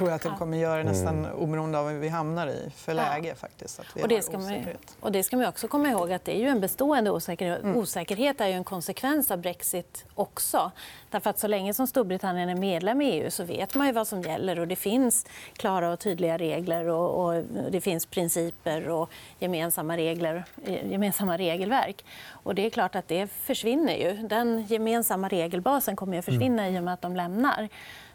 Tror 0.03 0.11
jag 0.11 0.17
att 0.17 0.23
den 0.23 0.37
kommer 0.37 0.59
göra 0.59 0.83
nästan 0.83 1.19
mm. 1.19 1.37
oberoende 1.37 1.79
av 1.79 1.89
hur 1.89 1.99
vi 1.99 2.09
hamnar 2.09 2.47
i 2.47 2.71
för 2.77 2.95
läge. 2.95 3.29
Ja. 3.29 3.35
Faktiskt, 3.35 3.81
att 3.81 3.87
vi 3.95 4.03
och, 4.03 4.09
det 4.09 4.23
ska 4.23 4.39
man, 4.39 4.65
och 5.01 5.13
det 5.13 5.23
ska 5.23 5.37
man 5.37 5.47
också 5.47 5.69
komma 5.69 5.89
ihåg 5.89 6.13
att 6.13 6.25
det 6.25 6.37
är 6.37 6.41
ju 6.41 6.49
en 6.49 6.61
bestående 6.61 7.11
osäkerhet. 7.11 7.63
Mm. 7.63 7.77
Osäkerhet 7.77 8.41
är 8.41 8.47
ju 8.47 8.53
en 8.53 8.65
konsekvens 8.65 9.31
av 9.31 9.39
brexit 9.39 10.05
också. 10.15 10.73
Därför 11.13 11.31
att 11.31 11.39
så 11.39 11.47
länge 11.47 11.75
som 11.75 11.87
Storbritannien 11.87 12.49
är 12.49 12.55
medlem 12.55 13.03
i 13.03 13.05
EU 13.05 13.31
så 13.31 13.45
vet 13.45 13.75
man 13.75 13.87
ju 13.87 13.93
vad 13.93 14.07
som 14.07 14.23
gäller 14.23 14.59
och 14.59 14.69
det 14.69 14.77
finns 14.77 15.27
klara 15.57 15.93
och 15.93 15.99
tydliga 15.99 16.39
regler 16.39 16.89
och, 16.89 17.25
och 17.25 17.45
det 17.71 17.81
finns 17.81 18.07
principer 18.07 18.89
och 18.89 19.11
gemensamma, 19.39 19.97
regler, 19.97 20.45
gemensamma 20.85 21.39
regelverk. 21.39 22.05
Och 22.29 22.55
det 22.55 22.67
är 22.67 22.71
klart 22.71 22.95
att 22.95 23.09
det 23.09 23.27
försvinner 23.27 23.97
ju. 23.97 24.29
Den 24.29 24.67
gemensamma 24.67 25.29
regelbasen 25.29 25.97
kommer 25.97 26.19
att 26.19 26.25
försvinna 26.25 26.63
mm. 26.63 26.75
i 26.75 26.79
och 26.79 26.85
med 26.85 26.95
att 26.95 27.03
de 27.03 27.17
lämnar. 27.17 27.69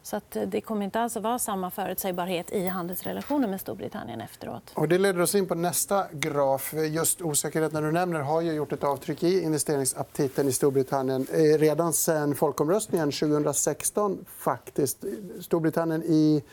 Så 0.08 0.16
eh, 0.16 0.48
det 0.48 0.62
kommer 0.62 0.86
inte 0.86 1.00
alls 1.00 1.18
att 1.18 1.24
vara 1.24 1.40
samma 1.40 1.72
förutsägbarhet 1.72 2.52
i 2.52 2.68
handelsrelationer 2.68 3.48
med 3.48 3.62
Storbritannien 3.62 4.22
efteråt. 4.22 4.72
Och 4.74 4.88
det 4.88 4.98
leder 4.98 5.22
oss 5.22 5.36
in 5.36 5.48
på 5.48 5.56
nästa 5.56 6.06
graf. 6.12 6.74
Just 6.74 7.22
osäkerheten 7.22 7.84
du 7.84 7.92
nämner 7.92 8.20
har 8.20 8.42
ju 8.42 8.52
gjort 8.52 8.72
ett 8.72 8.84
avtryck 8.84 9.24
i 9.24 9.44
investeringsaptiten 9.44 10.48
i 10.48 10.52
Storbritannien 10.52 11.28
eh, 11.34 11.60
redan 11.60 11.94
sen 11.94 12.36
folkomröstningen 12.36 12.87
2016. 12.92 14.26
faktiskt. 14.28 15.06
Storbritannien 15.40 16.04
i 16.04 16.44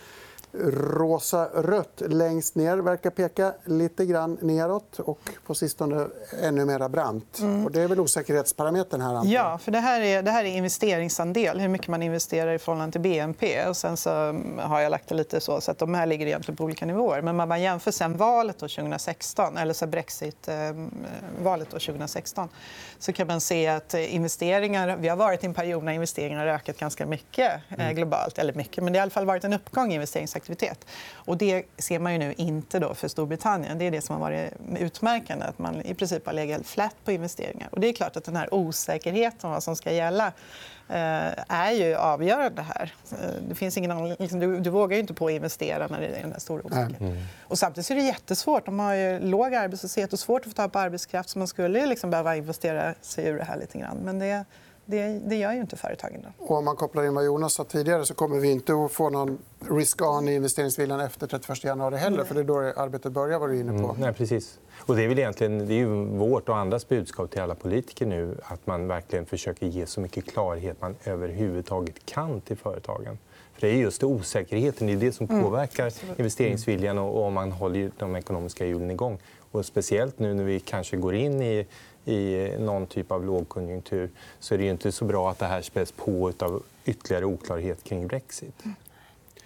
rosa-rött 0.63 2.03
längst 2.09 2.55
ner 2.55 2.77
verkar 2.77 3.11
peka 3.11 3.53
lite 3.65 4.07
grann 4.07 4.39
neråt 4.41 4.99
och 4.99 5.21
på 5.47 5.55
sistone 5.55 6.07
ännu 6.43 6.65
mer 6.65 6.89
brant. 6.89 7.39
Mm. 7.41 7.65
Och 7.65 7.73
det 7.73 7.83
är 7.83 7.89
väl 7.89 8.01
osäkerhetsparametern 8.01 9.01
här? 9.01 9.23
Ja, 9.25 9.59
för 9.59 9.73
det 9.73 9.81
här, 9.81 10.01
är, 10.01 10.23
det 10.23 10.31
här 10.31 10.45
är 10.45 10.49
investeringsandel, 10.49 11.61
hur 11.61 11.69
mycket 11.69 11.89
man 11.89 12.03
investerar 12.03 12.53
i 12.53 12.59
förhållande 12.59 12.93
till 12.93 13.01
BNP. 13.01 13.67
Och 13.67 13.77
sen 13.77 13.97
så 13.97 14.11
har 14.59 14.81
jag 14.81 14.91
lagt 14.91 15.09
det 15.09 15.15
lite 15.15 15.41
så, 15.41 15.61
så 15.61 15.71
att 15.71 15.79
de 15.79 15.95
här 15.95 16.07
ligger 16.07 16.27
egentligen 16.27 16.57
på 16.57 16.65
olika 16.65 16.87
nivåer. 16.87 17.23
Men 17.23 17.37
man 17.37 17.63
jämför 17.63 17.91
sen 17.91 18.17
valet 18.17 18.59
2016, 18.59 19.57
eller 19.57 19.73
så 19.73 19.87
Brexit-valet 19.87 21.71
2016 21.71 22.49
så 22.99 23.13
kan 23.13 23.27
man 23.27 23.41
se 23.41 23.67
att 23.67 23.95
investeringar... 23.95 24.97
Vi 24.97 25.09
har 25.09 25.17
varit 25.17 25.43
i 25.43 25.47
en 25.47 25.55
period 25.55 25.85
när 25.85 25.93
investeringarna 25.93 26.43
har 26.43 26.49
ökat 26.49 26.79
ganska 26.79 27.07
mycket 27.07 27.53
eh, 27.69 27.81
mm. 27.85 27.97
globalt. 27.97 28.39
Eller 28.39 28.53
mycket, 28.53 28.85
men 28.85 28.93
det 28.93 28.99
har 28.99 29.01
i 29.01 29.05
alla 29.05 29.11
fall 29.11 29.27
varit 29.27 29.45
en 29.45 29.53
uppgång 29.53 29.93
i 29.93 29.95
investeringsaktiviteter 29.95 30.44
aktivitet. 30.45 30.87
Och 31.15 31.37
det 31.37 31.65
ser 31.79 31.99
man 31.99 32.13
ju 32.13 32.19
nu 32.19 32.35
inte 32.37 32.79
då 32.79 32.95
för 32.95 33.09
Storbritannien. 33.09 33.79
Det 33.79 33.85
är 33.85 33.91
det 33.91 34.01
som 34.01 34.15
har 34.15 34.21
varit 34.21 34.53
utmärkande. 34.79 35.45
att 35.45 35.59
Man 35.59 35.83
i 35.83 35.95
princip 35.95 36.27
har 36.27 36.33
legat 36.33 36.67
flat 36.67 36.97
på 37.05 37.13
investeringar. 37.13 37.69
Och 37.73 37.81
det 37.81 37.89
är 37.89 37.93
klart 37.93 38.17
att 38.17 38.25
den 38.25 38.37
här 38.37 38.55
osäkerheten 38.55 39.41
om 39.43 39.51
vad 39.51 39.63
som 39.63 39.77
ska 39.77 39.93
gälla 39.93 40.33
Eh, 40.89 41.33
är 41.49 41.71
ju 41.71 41.95
avgörande 41.95 42.63
här. 42.63 42.93
Eh, 43.13 43.43
det 43.49 43.55
finns 43.55 43.77
ingen 43.77 44.09
liksom, 44.09 44.41
du, 44.41 44.61
du, 44.61 44.71
vågar 44.71 44.97
ju 44.97 45.01
inte 45.01 45.15
på 45.15 45.27
att 45.27 45.33
investera 45.33 45.87
när 45.87 46.01
det 46.01 46.07
är 46.07 46.23
den 46.23 46.33
här 46.33 46.39
stora 46.39 46.63
osäkerheten. 46.65 47.07
Mm. 47.07 47.23
Och 47.43 47.59
samtidigt 47.59 47.91
är 47.91 47.95
det 47.95 48.03
jättesvårt. 48.03 48.67
De 48.67 48.79
har 48.79 48.95
ju 48.95 49.21
låg 49.21 49.55
arbetslöshet 49.55 50.13
och 50.13 50.19
svårt 50.19 50.41
att 50.41 50.49
få 50.49 50.55
tag 50.55 50.73
på 50.73 50.79
arbetskraft. 50.79 51.29
Så 51.29 51.39
man 51.39 51.49
skulle 51.49 51.87
liksom 51.87 52.11
behöva 52.11 52.37
investera 52.37 52.95
sig 53.01 53.27
ur 53.27 53.39
det 53.39 53.45
här 53.45 53.59
lite 53.59 53.79
grann. 53.79 53.97
Men 53.97 54.19
det, 54.19 54.45
det, 54.87 55.21
det 55.27 55.37
gör 55.37 55.53
ju 55.53 55.61
inte 55.61 55.77
företagen. 55.77 56.21
Då. 56.23 56.45
Och 56.45 56.59
om 56.59 56.65
man 56.65 56.77
kopplar 56.77 57.05
in 57.05 57.15
vad 57.15 57.25
Jonas 57.25 57.55
sa 57.55 57.65
tidigare 57.65 58.05
så 58.05 58.15
kommer 58.15 58.41
vi 58.41 58.51
inte 58.51 58.73
att 58.73 58.93
få 58.93 59.11
någon 59.11 59.39
risk-on 59.71 60.29
i 60.29 60.35
investeringsviljan 60.35 61.01
efter 61.01 61.27
31 61.27 61.65
januari 61.65 61.97
heller. 61.97 62.17
Nej. 62.17 62.27
För 62.27 62.35
det 62.35 62.41
är 62.41 62.45
då 62.45 62.59
arbetet 62.59 63.13
börjar. 63.13 63.39
Var 63.39 63.49
du 63.49 63.61
inne 63.61 63.73
på. 63.83 63.89
Mm, 63.89 64.01
nej, 64.01 64.13
precis. 64.13 64.59
Och 64.79 64.97
det 64.97 65.05
är 65.05 65.09
väl 65.09 65.19
egentligen 65.19 65.67
det 65.67 65.75
är 65.75 65.87
vårt 66.17 66.49
och 66.49 66.57
andras 66.57 66.89
budskap 66.89 67.31
till 67.31 67.41
alla 67.41 67.55
politiker 67.55 68.07
nu 68.07 68.39
att 68.43 68.67
man 68.67 68.87
verkligen 68.87 69.27
försöker 69.27 69.67
ge 69.67 69.87
så 69.87 70.01
mycket 70.01 70.27
klarhet 70.27 70.81
man 70.81 70.97
överhuvudtaget 71.05 72.07
kan 72.07 72.41
till 72.41 72.57
företagen. 72.57 73.19
För 73.55 73.61
det 73.61 73.69
är 73.69 73.77
just 73.77 74.05
osäkerheten 74.05 74.87
det 74.87 74.93
är 74.93 74.97
det 74.97 75.13
som 75.13 75.27
mm. 75.31 75.43
påverkar 75.43 75.93
mm. 76.03 76.15
investeringsviljan 76.19 76.99
och 76.99 77.27
om 77.27 77.35
man 77.35 77.53
håller 77.53 77.91
de 77.99 78.17
ekonomiska 78.17 78.67
hjulen 78.67 78.91
igång. 78.91 79.19
Och 79.51 79.67
speciellt 79.67 80.19
nu 80.19 80.35
när 80.35 80.45
vi 80.45 80.61
kanske 80.61 80.97
går 80.97 81.15
in 81.15 81.43
i 81.43 81.67
i 82.05 82.51
någon 82.59 82.87
typ 82.87 83.13
av 83.13 83.25
lågkonjunktur 83.25 84.11
så 84.41 84.55
är 84.55 84.59
det 84.59 84.67
inte 84.67 84.93
så 84.93 85.05
bra 85.05 85.31
att 85.31 85.39
det 85.39 85.47
här 85.47 85.63
späs 85.63 85.93
på 85.93 86.33
av 86.39 86.63
ytterligare 86.85 87.25
oklarhet 87.25 87.85
kring 87.85 88.07
brexit. 88.07 88.63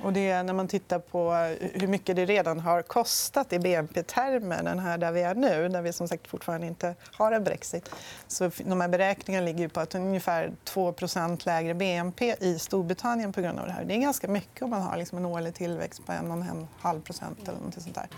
Och 0.03 0.13
det 0.13 0.31
är 0.31 0.43
när 0.43 0.53
man 0.53 0.69
tittar 0.69 0.99
på 0.99 1.33
hur 1.75 1.87
mycket 1.87 2.17
det 2.17 2.25
redan 2.25 2.61
har 2.61 2.83
kostat 2.83 3.53
i 3.53 3.59
BNP-termer, 3.59 4.63
den 4.63 4.79
här 4.79 4.99
där 4.99 5.13
vi 5.13 5.23
är 5.23 5.35
nu, 5.35 5.69
där 5.69 5.83
vi 5.83 5.93
som 5.93 6.09
sagt 6.09 6.29
fortfarande 6.29 6.67
inte 6.67 6.95
har 7.13 7.33
en 7.33 7.45
brexit. 7.45 7.91
Så 8.27 8.51
de 8.65 8.81
här 8.81 8.89
beräkningarna 8.89 9.47
ligger 9.47 9.69
på 9.69 9.81
att 9.81 9.95
ungefär 9.95 10.53
2% 10.65 11.47
lägre 11.47 11.75
BNP 11.75 12.37
i 12.41 12.59
Storbritannien 12.59 13.33
på 13.33 13.41
grund 13.41 13.59
av 13.59 13.67
det 13.67 13.73
här. 13.73 13.85
Det 13.85 13.95
är 13.95 13.99
ganska 13.99 14.29
mycket 14.29 14.63
om 14.63 14.71
man 14.71 14.83
har 14.83 14.97
liksom 14.97 15.19
en 15.19 15.27
årlig 15.27 15.55
tillväxt 15.55 16.07
på 16.07 16.13
1,5 16.13 17.01
procent 17.01 17.49
eller 17.49 17.61
något 17.61 17.83
sånt 17.83 17.95
där. 17.95 18.09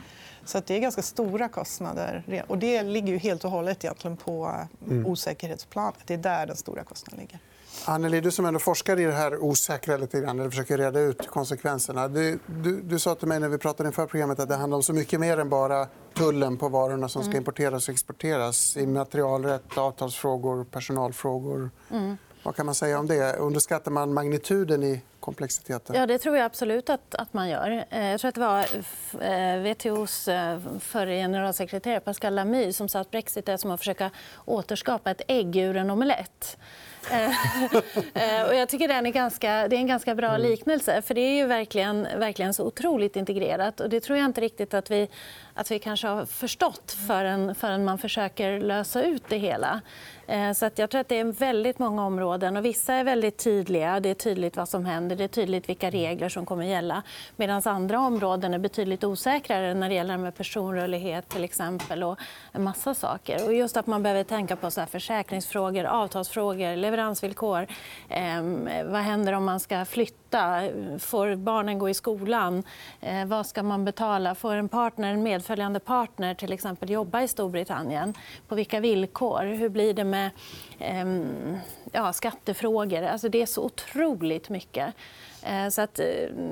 Så 0.45 0.61
det 0.67 0.75
är 0.75 0.81
ganska 0.81 1.03
stora 1.03 1.49
kostnader. 1.49 2.45
Och 2.47 2.59
det 2.59 2.83
ligger 2.83 3.13
ju 3.13 3.19
helt 3.19 3.45
och 3.45 3.51
hållet 3.51 3.85
egentligen 3.85 4.17
på 4.17 4.55
mm. 4.87 5.07
osäkerhetsplanet. 5.07 6.01
Det 6.07 6.15
är 6.15 6.19
där 6.19 6.47
den 6.47 6.57
stora 6.57 6.85
kostnaden 6.85 7.21
ligger. 7.21 7.39
Anneli, 7.85 8.21
du 8.21 8.31
som 8.31 8.47
ändå 8.47 8.61
forskar 8.61 9.01
i 9.01 9.05
det 9.05 9.13
här 9.13 9.45
osäkra 9.45 9.97
lite 9.97 10.21
grann, 10.21 10.41
eller 10.41 10.51
försöker 10.51 10.79
reda 10.79 11.01
ut 11.01 11.27
konsekvenserna. 11.29 12.09
Du, 12.09 12.39
du, 12.47 12.81
du 12.81 12.99
sa 12.99 13.15
till 13.15 13.29
mig 13.29 13.41
när 13.41 13.49
vi 13.49 13.59
pratade 13.59 13.87
inför 13.87 14.07
programmet 14.07 14.41
att 14.41 14.49
det 14.49 14.57
handlar 14.57 14.77
om 14.77 14.83
så 14.83 14.93
mycket 14.93 15.21
mer 15.21 15.39
än 15.39 15.49
bara 15.49 15.87
tullen 16.15 16.57
på 16.57 16.69
varorna 16.69 17.09
som 17.09 17.23
ska 17.23 17.31
mm. 17.31 17.39
importeras 17.39 17.89
och 17.89 17.93
exporteras. 17.93 18.77
Immaterialrätt, 18.77 19.79
avtalsfrågor, 19.79 20.65
personalfrågor. 20.65 21.71
Mm. 21.91 22.17
Vad 22.43 22.57
kan 22.57 22.67
man 22.67 22.75
säga 22.75 22.99
om 22.99 23.07
det? 23.07 23.37
Underskattar 23.37 23.91
man 23.91 24.15
magnituden 24.15 24.83
i 24.83 25.01
komplexiteten? 25.21 25.97
Ja, 25.97 26.07
det 26.07 26.19
tror 26.19 26.37
jag 26.37 26.45
absolut 26.45 26.91
att, 26.91 27.15
att 27.15 27.33
man 27.33 27.49
gör. 27.49 27.85
Eh, 27.91 28.05
jag 28.05 28.21
tror 28.21 28.29
att 28.29 28.35
det 28.35 28.41
var 28.41 28.67
eh, 29.25 29.73
WTOs 29.73 30.29
eh, 30.29 30.59
förre 30.81 31.17
generalsekreterare 31.17 32.01
Pascal 32.01 32.35
Lamy 32.35 32.73
som 32.73 32.89
sa 32.89 33.01
att 33.01 33.11
brexit 33.11 33.49
är 33.49 33.57
som 33.57 33.71
att 33.71 33.81
försöka 33.81 34.11
återskapa 34.45 35.11
ett 35.11 35.23
ägg 35.29 35.57
ur 35.57 35.77
en 35.77 35.91
omelett. 35.91 36.57
Och 38.49 38.55
jag 38.55 38.69
tycker 38.69 38.89
den 38.89 39.07
är 39.07 39.11
ganska, 39.11 39.69
det 39.69 39.77
är 39.77 39.81
en 39.81 39.87
ganska 39.87 40.15
bra 40.15 40.29
mm. 40.29 40.43
liknelse. 40.43 41.03
för 41.03 41.15
Det 41.15 41.21
är 41.21 41.35
ju 41.35 41.47
verkligen, 41.47 42.03
verkligen 42.03 42.55
så 42.55 42.67
otroligt 42.67 43.17
integrerat. 43.17 43.81
Och 43.81 43.91
det 43.91 44.01
tror 44.01 44.19
jag 44.19 44.25
inte 44.25 44.41
riktigt 44.41 44.75
att 44.75 44.91
vi, 44.91 45.09
att 45.55 45.71
vi 45.71 45.79
kanske 45.79 46.09
har 46.09 46.27
förstått 46.27 46.97
förrän, 47.07 47.55
förrän 47.55 47.85
man 47.85 47.99
försöker 47.99 48.61
lösa 48.61 49.03
ut 49.03 49.23
det 49.29 49.39
hela. 49.39 49.81
Eh, 50.31 50.53
så 50.53 50.67
att 50.67 50.79
jag 50.79 50.91
tror 50.91 51.01
att 51.01 51.09
det 51.09 51.19
är 51.19 51.25
väldigt 51.25 51.79
många 51.79 52.07
områden. 52.07 52.57
och 52.57 52.65
Vissa 52.65 52.95
är 52.95 53.05
väldigt 53.05 53.39
tydliga. 53.39 54.01
Det 54.01 54.09
är 54.09 54.15
tydligt 54.15 54.57
vad 54.57 54.69
som 54.69 54.85
händer. 54.85 55.17
Det 55.17 55.25
är 55.25 55.29
tydligt 55.29 55.69
vilka 55.69 55.91
regler 55.91 56.29
som 56.29 56.47
kommer 56.47 56.65
att 56.65 56.71
gälla. 56.71 57.03
Medan 57.37 57.63
andra 57.65 58.01
områden 58.01 58.55
är 58.55 58.59
betydligt 58.59 59.05
osäkrare 59.05 59.75
när 59.75 59.89
det 59.89 59.95
gäller 59.95 60.17
med 60.17 60.35
personrörlighet 60.35 61.29
till 61.29 61.45
exempel, 61.45 62.03
och 62.03 62.19
en 62.53 62.63
massa 62.63 62.95
saker. 62.95 63.47
Och 63.47 63.55
just 63.55 63.77
att 63.77 63.87
man 63.87 64.03
behöver 64.03 64.25
tänka 64.25 64.57
på 64.57 64.71
så 64.71 64.87
försäkringsfrågor, 64.87 65.85
avtalsfrågor, 65.85 66.77
leveransvillkor. 66.91 67.67
Eh, 68.09 68.43
vad 68.85 69.01
händer 69.01 69.33
om 69.33 69.45
man 69.45 69.61
ska 69.61 69.85
flytta 69.85 70.20
flytta? 70.31 70.99
Får 70.99 71.37
barnen 71.37 71.79
gå 71.79 71.89
i 71.89 71.95
skolan? 71.95 72.63
Eh, 73.01 73.27
vad 73.27 73.47
ska 73.47 73.63
man 73.63 73.85
betala? 73.85 74.35
Får 74.35 74.55
en, 74.55 74.69
partner, 74.69 75.13
en 75.13 75.23
medföljande 75.23 75.81
partner 75.81 76.35
till 76.35 76.53
exempel 76.53 76.91
jobba 76.91 77.23
i 77.23 77.29
Storbritannien? 77.29 78.15
På 78.49 78.55
vilka 78.55 78.81
villkor? 78.81 79.45
Hur 79.45 79.69
blir 79.69 79.95
det 79.95 80.05
med 80.05 80.31
eh, 80.79 81.05
ja, 81.93 82.13
skattefrågor? 82.13 83.03
Alltså, 83.03 83.29
det 83.29 83.43
är 83.43 83.47
så 83.47 83.65
otroligt 83.65 84.49
mycket. 84.49 84.95
Eh, 85.43 85.69
så 85.69 85.83
att, 85.83 85.99
eh, 85.99 86.07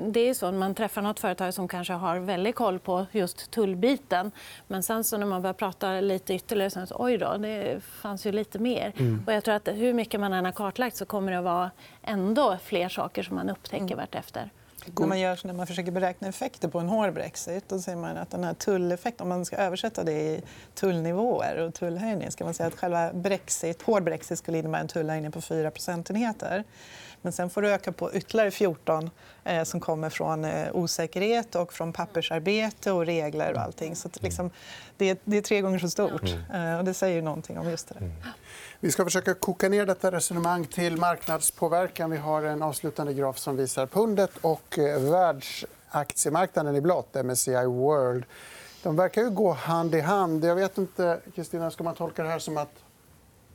det 0.07 0.19
är 0.19 0.33
så 0.33 0.51
man 0.51 0.75
träffar 0.75 1.01
nåt 1.01 1.19
företag 1.19 1.53
som 1.53 1.67
kanske 1.67 1.93
har 1.93 2.19
väldigt 2.19 2.55
koll 2.55 2.79
på 2.79 3.05
just 3.11 3.51
tullbiten. 3.51 4.31
Men 4.67 4.83
sen 4.83 5.03
så 5.03 5.17
när 5.17 5.25
man 5.25 5.41
börjar 5.41 5.53
prata 5.53 6.01
lite 6.01 6.33
ytterligare 6.33 6.87
så 6.87 6.95
oj 6.99 7.17
då, 7.17 7.37
det 7.37 7.83
fanns 7.83 8.25
ju 8.25 8.31
lite 8.31 8.59
mer. 8.59 8.93
Mm. 8.97 9.23
Och 9.27 9.33
jag 9.33 9.43
tror 9.43 9.55
att 9.55 9.67
hur 9.67 9.93
mycket 9.93 10.19
man 10.19 10.33
än 10.33 10.45
har 10.45 10.51
kartlagt 10.51 10.95
så 10.95 11.05
kommer 11.05 11.31
det 11.31 11.37
att 11.37 11.43
vara 11.43 11.71
ändå 12.03 12.57
fler 12.63 12.89
saker 12.89 13.23
som 13.23 13.35
man 13.35 13.49
upptäcker 13.49 13.68
mm. 13.77 13.97
vartefter. 13.97 14.49
När 14.99 15.07
man, 15.07 15.19
gör, 15.19 15.39
när 15.43 15.53
man 15.53 15.67
försöker 15.67 15.91
beräkna 15.91 16.27
effekter 16.27 16.67
på 16.67 16.79
en 16.79 16.89
hård 16.89 17.13
brexit 17.13 17.69
då 17.69 17.79
säger 17.79 17.97
man 17.97 18.17
att 18.17 18.31
den 18.31 18.43
här 18.43 18.53
tulleffekten, 18.53 19.23
om 19.23 19.29
man 19.29 19.45
ska 19.45 19.55
översätta 19.55 20.03
det 20.03 20.11
i 20.11 20.41
tullnivåer 20.75 21.57
och 21.57 21.73
tullhöjning 21.73 22.31
ska 22.31 22.43
man 22.43 22.53
säga 22.53 22.67
att 22.67 22.75
själva 22.75 23.13
brexit, 23.13 23.81
hård 23.81 24.03
brexit 24.03 24.37
skulle 24.37 24.57
innebära 24.57 24.81
en 24.81 24.87
tullhöjning 24.87 25.31
på 25.31 25.41
4 25.41 25.71
procentenheter. 25.71 26.63
Men 27.21 27.33
sen 27.33 27.49
får 27.49 27.61
du 27.61 27.69
öka 27.69 27.91
på 27.91 28.13
ytterligare 28.13 28.51
14 28.51 29.09
eh, 29.43 29.63
som 29.63 29.79
kommer 29.79 30.09
från 30.09 30.45
eh, 30.45 30.67
osäkerhet 30.73 31.55
och 31.55 31.73
från 31.73 31.93
pappersarbete 31.93 32.91
och 32.91 33.05
regler 33.05 33.53
och 33.53 33.61
allting. 33.61 33.95
Så 33.95 34.07
att, 34.07 34.23
liksom, 34.23 34.51
det, 34.97 35.09
är, 35.09 35.17
det, 35.23 35.37
är, 35.37 35.41
tre 35.41 35.61
gånger 35.61 35.79
så 35.79 35.89
stort. 35.89 36.23
Mm. 36.51 36.71
Eh, 36.71 36.77
och 36.77 36.85
det 36.85 36.93
säger 36.93 37.21
någonting 37.21 37.59
om 37.59 37.69
just 37.69 37.89
det. 37.89 37.95
Mm. 37.95 38.11
Vi 38.79 38.91
ska 38.91 39.03
försöka 39.03 39.33
koka 39.33 39.69
ner 39.69 39.85
detta 39.85 40.11
resonemang 40.11 40.65
till 40.65 40.97
marknadspåverkan. 40.97 42.11
Vi 42.11 42.17
har 42.17 42.43
en 42.43 42.61
avslutande 42.61 43.13
graf 43.13 43.37
som 43.37 43.57
visar 43.57 43.85
pundet 43.85 44.31
och 44.41 44.79
eh, 44.79 45.01
världsaktiemarknaden 45.01 46.75
i 46.75 46.81
blått, 46.81 47.15
MSCI 47.25 47.65
World. 47.65 48.23
De 48.83 48.95
verkar 48.95 49.21
ju 49.21 49.29
gå 49.29 49.51
hand 49.51 49.95
i 49.95 49.99
hand. 49.99 50.45
Jag 50.45 50.55
vet 50.55 50.77
inte, 50.77 51.19
Kristina, 51.35 51.71
ska 51.71 51.83
man 51.83 51.95
tolka 51.95 52.23
det 52.23 52.29
här 52.29 52.39
som 52.39 52.57
att 52.57 52.73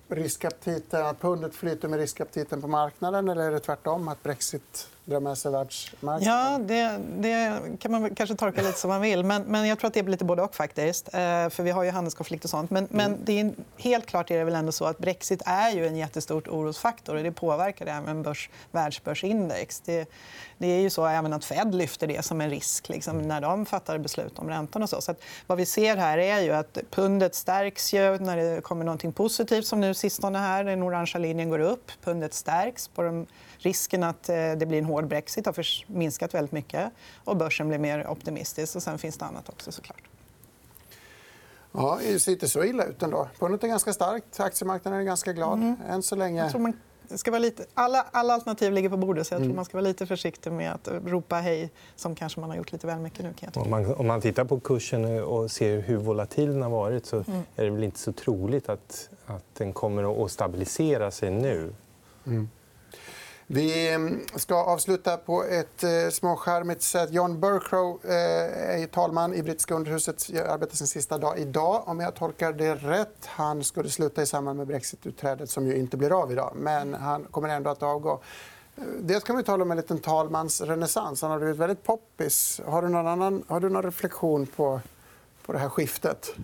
riskaptiten, 0.08 1.06
att 1.06 1.20
pundet 1.20 1.54
flyter 1.54 1.88
med 1.88 1.98
riskaptiten 1.98 2.60
på 2.60 2.68
marknaden 2.68 3.28
eller 3.28 3.42
är 3.42 3.50
det 3.50 3.60
tvärtom, 3.60 4.08
att 4.08 4.22
Brexit 4.22 4.88
drar 5.04 5.20
med 5.20 5.38
sig 5.38 5.52
världsmarknaden? 5.52 6.28
Ja, 6.28 6.58
det, 6.58 7.00
det, 7.18 7.60
kan 7.78 7.90
man 7.90 8.14
kanske 8.14 8.36
tolka 8.36 8.62
lite 8.62 8.78
som 8.78 8.88
man 8.90 9.00
vill. 9.00 9.24
Men, 9.24 9.42
men 9.42 9.68
jag 9.68 9.78
tror 9.78 9.88
att 9.88 9.94
det 9.94 10.00
är 10.00 10.04
lite 10.04 10.24
både 10.24 10.42
och. 10.42 10.54
faktiskt. 10.54 11.08
Eh, 11.08 11.48
för 11.48 11.62
Vi 11.62 11.70
har 11.70 11.82
ju 11.82 11.90
handelskonflikt 11.90 12.44
och 12.44 12.50
sånt. 12.50 12.70
Men, 12.70 12.86
mm. 12.86 12.96
men 12.96 13.24
det 13.24 13.40
är, 13.40 13.52
helt 13.76 14.06
klart 14.06 14.30
är 14.30 14.38
det 14.38 14.44
väl 14.44 14.54
ändå 14.54 14.72
så 14.72 14.84
att 14.84 14.98
Brexit 14.98 15.42
är 15.46 15.70
ju 15.70 15.86
en 15.86 15.96
jättestor 15.96 16.48
orosfaktor. 16.50 17.16
och 17.16 17.22
Det 17.22 17.32
påverkar 17.32 17.86
även 17.86 18.22
börs, 18.22 18.50
världsbörsindex. 18.70 19.80
Det, 19.80 20.08
det 20.58 20.66
är 20.66 20.80
ju 20.80 20.90
så 20.90 21.06
även 21.06 21.32
att 21.32 21.44
Fed 21.44 21.74
lyfter 21.74 22.06
det 22.06 22.24
som 22.24 22.40
en 22.40 22.50
risk 22.50 22.88
liksom, 22.88 23.22
när 23.22 23.40
de 23.40 23.66
fattar 23.66 23.98
beslut 23.98 24.38
om 24.38 24.48
räntan. 24.48 24.82
Och 24.82 24.90
så. 24.90 25.00
Så 25.00 25.14
vad 25.46 25.58
vi 25.58 25.66
ser 25.66 25.96
här 25.96 26.18
är 26.18 26.40
ju 26.40 26.52
att 26.52 26.78
pundet 26.90 27.34
stärks 27.34 27.94
ju 27.94 28.18
när 28.18 28.36
det 28.36 28.60
kommer 28.60 28.84
något 28.84 29.14
positivt 29.14 29.66
som 29.66 29.80
nu 29.80 29.94
sistone. 29.94 30.38
här. 30.38 30.64
Den 30.64 30.82
orangea 30.82 31.18
linjen 31.18 31.50
går 31.50 31.58
upp. 31.58 31.90
Pundet 32.04 32.34
stärks. 32.34 32.88
På 32.88 33.02
de 33.02 33.26
risken 33.64 34.02
att 34.02 34.28
eh, 34.28 34.52
det 34.56 34.66
blir 34.66 34.78
en 34.78 34.84
hård 34.94 35.08
brexit 35.08 35.46
har 35.46 35.92
minskat 35.92 36.34
väldigt 36.34 36.52
mycket 36.52 36.90
och 37.24 37.36
börsen 37.36 37.68
blir 37.68 37.78
mer 37.78 38.06
optimistisk. 38.06 38.76
Och 38.76 38.82
sen 38.82 38.98
finns 38.98 39.16
det 39.18 39.24
annat 39.24 39.48
också 39.48 39.72
såklart. 39.72 40.02
Ja, 41.72 41.98
det 42.02 42.18
ser 42.18 42.32
inte 42.32 42.48
så 42.48 42.64
illa 42.64 42.84
ut 42.84 43.02
ändå. 43.02 43.28
Pundet 43.38 43.64
är 43.64 43.68
ganska 43.68 43.92
starkt. 43.92 44.40
Aktiemarknaden 44.40 45.00
är 45.00 45.04
ganska 45.04 45.32
glad. 45.32 45.58
Mm. 45.58 45.76
Än 45.88 46.02
så 46.02 46.16
länge... 46.16 46.42
Jag 46.42 46.50
tror 46.50 46.60
man 46.60 46.72
ska 47.18 47.30
vara 47.30 47.38
lite... 47.38 47.66
alla, 47.74 48.06
alla 48.10 48.34
alternativ 48.34 48.72
ligger 48.72 48.88
på 48.88 48.96
bordet. 48.96 49.26
Så 49.26 49.34
jag 49.34 49.38
tror 49.38 49.44
mm. 49.44 49.56
man 49.56 49.64
ska 49.64 49.76
vara 49.76 49.86
lite 49.86 50.06
försiktig 50.06 50.52
med 50.52 50.72
att 50.72 50.88
ropa 51.06 51.36
hej 51.36 51.70
som 51.96 52.14
kanske 52.14 52.40
man 52.40 52.50
har 52.50 52.56
gjort 52.56 52.72
lite 52.72 52.86
väl 52.86 52.98
mycket 52.98 53.24
nu. 53.24 53.32
Kan 53.32 53.50
jag 53.54 53.64
om, 53.64 53.70
man, 53.70 53.94
om 53.94 54.06
man 54.06 54.20
tittar 54.20 54.44
på 54.44 54.60
kursen 54.60 55.24
och 55.24 55.50
ser 55.50 55.80
hur 55.80 55.96
volatil 55.96 56.52
den 56.52 56.62
har 56.62 56.70
varit 56.70 57.06
så 57.06 57.16
mm. 57.16 57.42
är 57.56 57.64
det 57.64 57.70
väl 57.70 57.84
inte 57.84 57.98
så 57.98 58.12
troligt 58.12 58.68
att, 58.68 59.08
att 59.26 59.44
den 59.52 59.72
kommer 59.72 60.24
att 60.24 60.30
stabilisera 60.30 61.10
sig 61.10 61.30
nu. 61.30 61.72
Mm. 62.26 62.48
Vi 63.46 63.92
mm, 63.92 64.20
ska 64.34 64.54
avsluta 64.54 65.16
på 65.16 65.44
ett 65.44 65.84
eh, 65.84 66.10
småskärmigt 66.10 66.82
sätt. 66.82 67.12
John 67.12 67.40
Burkrow 67.40 68.00
eh, 68.04 68.82
är 68.82 68.86
talman 68.86 69.34
i 69.34 69.42
brittiska 69.42 69.74
underhuset. 69.74 70.30
arbetar 70.48 70.76
sin 70.76 70.86
sista 70.86 71.18
dag 71.18 71.38
idag, 71.38 71.82
om 71.86 72.00
jag 72.00 72.14
tolkar 72.14 72.52
det 72.52 72.74
rätt. 72.74 73.26
Han 73.26 73.64
skulle 73.64 73.88
sluta 73.88 74.22
i 74.22 74.26
samband 74.26 74.58
med 74.58 74.66
brexitutträdet, 74.66 75.50
som 75.50 75.66
ju 75.66 75.76
inte 75.76 75.96
blir 75.96 76.22
av 76.22 76.32
idag. 76.32 76.52
Men 76.56 76.94
han 76.94 77.24
kommer 77.24 77.48
ändå 77.48 77.70
att 77.70 77.82
avgå. 77.82 78.20
Eh, 78.76 78.82
dels 79.00 79.24
kan 79.24 79.36
vi 79.36 79.42
tala 79.42 79.62
om 79.62 79.70
en 79.70 79.76
liten 79.76 79.98
talmansrenässans. 79.98 81.22
Han 81.22 81.30
har 81.30 81.38
blivit 81.38 81.56
väldigt 81.56 81.82
poppis. 81.82 82.60
Har 82.66 82.82
du 82.82 82.88
någon, 82.88 83.06
annan, 83.06 83.44
har 83.46 83.60
du 83.60 83.68
någon 83.68 83.82
reflektion 83.82 84.46
på, 84.46 84.80
på 85.46 85.52
det 85.52 85.58
här 85.58 85.68
skiftet? 85.68 86.34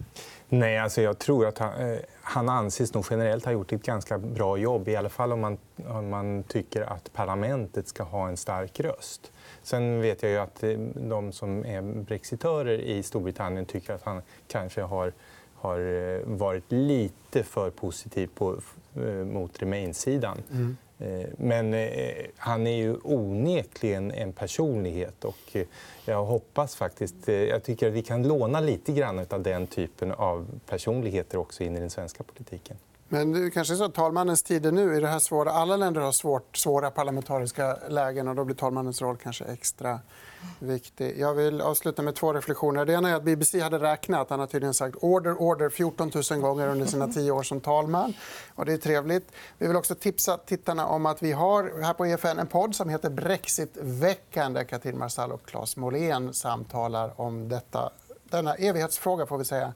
Nej, 0.49 0.79
alltså 0.79 1.03
jag 1.03 1.19
tror 1.19 1.47
att 1.47 1.59
han, 1.59 1.91
eh, 1.91 1.99
han 2.23 2.49
anses 2.49 2.95
nog 2.95 3.05
generellt 3.11 3.45
ha 3.45 3.53
gjort 3.53 3.73
ett 3.73 3.83
ganska 3.83 4.19
bra 4.19 4.57
jobb. 4.57 4.89
I 4.89 4.97
alla 4.97 5.09
fall 5.09 5.33
om 5.33 5.41
man, 5.41 5.59
om 5.89 6.09
man 6.09 6.43
tycker 6.43 6.83
att 6.83 7.13
parlamentet 7.13 7.89
ska 7.89 8.03
ha 8.03 8.29
en 8.29 8.37
stark 8.37 8.81
röst. 8.81 9.33
Sen 9.63 10.01
vet 10.01 10.23
jag 10.23 10.33
ju 10.33 10.39
att 10.39 10.63
eh, 10.63 10.79
de 10.95 11.33
som 11.33 11.65
är 11.65 11.83
brexitörer 11.83 12.79
i 12.79 13.03
Storbritannien 13.03 13.67
tycker 13.67 13.95
att 13.95 14.03
han 14.03 14.23
kanske 14.49 14.83
har, 14.83 15.13
har 15.55 15.79
eh, 15.79 16.21
varit 16.25 16.73
lite 16.73 17.43
för 17.43 17.71
positiv 17.71 18.31
på, 18.35 18.61
mot 19.25 19.63
Remain-sidan. 19.63 20.39
Mm. 20.51 20.77
Eh, 21.01 21.27
men 21.37 21.75
eh, 21.75 22.13
han 22.37 22.67
är 22.67 22.77
ju 22.77 22.97
onekligen 23.03 24.11
en 24.11 24.33
personlighet. 24.33 25.25
och 25.25 25.37
eh, 25.53 25.67
Jag 26.05 26.25
hoppas 26.25 26.77
faktiskt... 26.77 27.29
Jag 27.29 27.63
tycker 27.65 27.89
att 27.89 27.93
vi 27.93 28.03
kan 28.03 28.29
låna 28.29 28.61
lite 28.61 28.93
grann 28.93 29.27
av 29.31 29.43
den 29.43 29.67
typen 29.67 30.13
av 30.13 30.61
personligheter 30.67 31.39
också 31.39 31.65
in 31.65 31.77
i 31.77 31.81
den 31.81 31.91
svenska 31.91 32.23
politiken. 32.23 32.77
Men 33.13 33.33
det 33.33 33.51
kanske 33.51 33.75
är 33.75 33.77
så 33.77 33.85
att 33.85 33.95
talmannens 33.95 34.43
tider 34.43 34.73
nu 34.73 34.97
är 34.97 35.01
det 35.01 35.09
här 35.09 35.19
svåra. 35.19 35.51
Alla 35.51 35.77
länder 35.77 36.01
har 36.01 36.13
svårt, 36.13 36.57
svåra 36.57 36.91
parlamentariska 36.91 37.77
lägen 37.89 38.29
och 38.29 38.35
då 38.35 38.45
blir 38.45 38.57
talmannens 38.57 39.03
roll 39.03 39.17
kanske 39.17 39.45
extra 39.45 40.01
viktig. 40.59 41.15
Jag 41.19 41.35
vill 41.35 41.61
avsluta 41.61 42.03
med 42.03 42.15
två 42.15 42.33
reflektioner. 42.33 42.85
Det 42.85 42.93
ena 42.93 43.11
är 43.11 43.15
att 43.15 43.23
BBC 43.23 43.61
hade 43.61 43.79
räknat. 43.79 44.31
Han 44.31 44.41
har 44.41 44.47
tydligen 44.47 44.75
sagt 44.75 44.97
order, 45.01 45.43
order 45.43 45.69
14 45.69 46.11
000 46.31 46.41
gånger 46.41 46.69
under 46.69 46.87
sina 46.87 47.09
tio 47.09 47.31
år 47.31 47.43
som 47.43 47.61
talman. 47.61 48.15
Och 48.55 48.67
det 48.67 48.73
är 48.73 48.79
trevligt. 48.79 49.33
Vi 49.59 49.67
vill 49.67 49.77
också 49.77 49.95
tipsa 49.95 50.37
tittarna 50.39 50.87
om 50.87 51.07
att 51.07 51.23
vi 51.23 51.33
har 51.33 51.83
här 51.83 51.95
på 51.95 52.07
EFN 52.07 52.39
en 52.39 52.47
podd 52.47 52.75
som 52.75 52.89
heter 52.89 53.11
Brexitveckan 53.11 54.53
där 54.53 54.65
Katrin 54.65 54.99
Marsall 54.99 55.33
och 55.33 55.47
Claes 55.47 55.77
Molén 55.77 56.35
samtalar 56.35 57.21
om 57.21 57.49
detta 57.49 57.91
denna 58.31 58.55
evighetsfråga. 58.55 59.27
Får 59.27 59.39
vi 59.39 59.45
säga. 59.45 59.75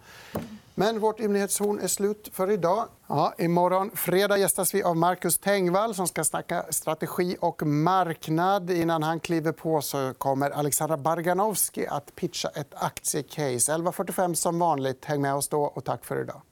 Men 0.75 1.01
vårt 1.01 1.21
ymnighetshorn 1.21 1.81
är 1.81 1.87
slut 1.87 2.31
för 2.33 2.51
idag. 2.51 2.89
Ja, 3.07 3.35
imorgon 3.39 3.91
fredag 3.95 4.39
gästas 4.39 4.75
vi 4.75 4.83
av 4.83 4.97
Marcus 4.97 5.39
Tengvall 5.39 5.95
som 5.95 6.07
ska 6.07 6.25
snacka 6.25 6.65
strategi 6.71 7.37
och 7.41 7.67
marknad. 7.67 8.71
Innan 8.71 9.03
han 9.03 9.21
kliver 9.21 9.53
på 9.53 9.81
så 9.81 10.15
kommer 10.19 10.51
Alexandra 10.51 10.97
Barganowski 10.97 11.87
att 11.87 12.15
pitcha 12.15 12.49
ett 12.49 12.75
aktiecase. 12.75 13.73
11.45 13.73 14.35
som 14.35 14.59
vanligt. 14.59 15.05
Häng 15.05 15.21
med 15.21 15.35
oss 15.35 15.49
då 15.49 15.63
och 15.63 15.85
tack 15.85 16.05
för 16.05 16.21
idag. 16.21 16.43